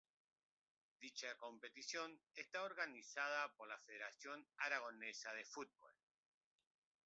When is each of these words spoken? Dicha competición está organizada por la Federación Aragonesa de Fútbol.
Dicha 0.99 1.27
competición 1.37 2.19
está 2.33 2.63
organizada 2.63 3.55
por 3.55 3.67
la 3.67 3.77
Federación 3.77 4.43
Aragonesa 4.57 5.31
de 5.35 5.45
Fútbol. 5.45 5.93